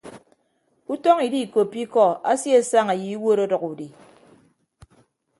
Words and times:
Utọñ 0.93 1.17
idiikoppo 1.27 1.77
ikọ 1.83 2.03
asiesaña 2.31 2.93
ye 3.01 3.07
iwuot 3.15 3.39
ọdʌk 3.45 3.63
udi. 3.71 3.87